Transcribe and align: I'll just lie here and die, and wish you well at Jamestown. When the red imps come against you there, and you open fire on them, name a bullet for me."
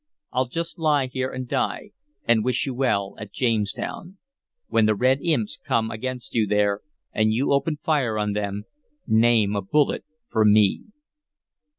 I'll 0.33 0.47
just 0.47 0.79
lie 0.79 1.05
here 1.05 1.29
and 1.29 1.47
die, 1.47 1.91
and 2.27 2.43
wish 2.43 2.65
you 2.65 2.73
well 2.73 3.13
at 3.19 3.31
Jamestown. 3.31 4.17
When 4.67 4.87
the 4.87 4.95
red 4.95 5.19
imps 5.21 5.59
come 5.63 5.91
against 5.91 6.33
you 6.33 6.47
there, 6.47 6.81
and 7.13 7.31
you 7.31 7.51
open 7.53 7.77
fire 7.83 8.17
on 8.17 8.31
them, 8.33 8.63
name 9.05 9.55
a 9.55 9.61
bullet 9.61 10.03
for 10.27 10.43
me." 10.43 10.85